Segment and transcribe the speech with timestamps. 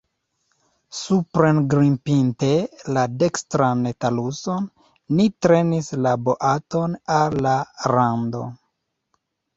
[0.99, 2.49] Suprengrimpinte
[2.97, 4.65] la dekstran taluson,
[5.19, 7.53] ni trenis la boaton al la
[7.97, 8.47] rando.